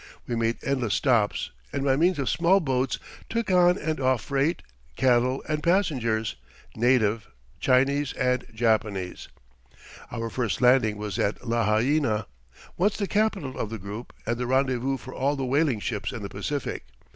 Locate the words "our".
10.11-10.31